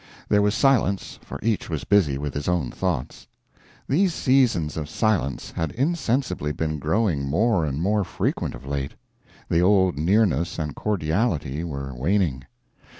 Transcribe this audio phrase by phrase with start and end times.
[0.29, 3.27] There was silence, for each was busy with his own thoughts.
[3.87, 8.95] These seasons of silence had insensibly been growing more and more frequent of late;
[9.47, 12.45] the old nearness and cordiality were waning.